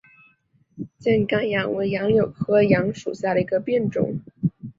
[0.97, 4.19] 箭杆杨为杨柳科杨属下的一个变种。